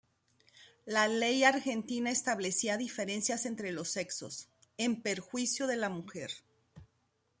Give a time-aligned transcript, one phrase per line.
[0.87, 6.31] La ley argentina establecía diferencias entre los sexos, en perjuicio de la mujer.